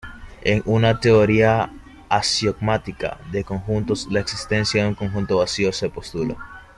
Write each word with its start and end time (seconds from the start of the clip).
En 0.41 0.63
una 0.65 0.99
teoría 0.99 1.69
axiomática 2.09 3.19
de 3.29 3.43
conjuntos, 3.43 4.07
la 4.09 4.19
existencia 4.19 4.81
de 4.81 4.89
un 4.89 4.95
conjunto 4.95 5.37
vacío 5.37 5.71
se 5.71 5.91
postula. 5.91 6.37